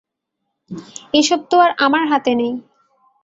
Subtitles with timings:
[1.13, 2.53] এসব তো আর আমার হাতে নেই!